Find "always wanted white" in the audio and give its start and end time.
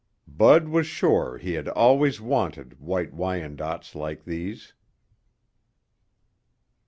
1.67-3.13